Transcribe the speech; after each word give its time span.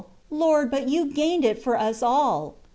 Lord, 0.31 0.71
but 0.71 0.89
you 0.89 1.13
gained 1.13 1.45
it 1.45 1.61
for 1.61 1.77
us 1.79 2.01
all. 2.01 2.55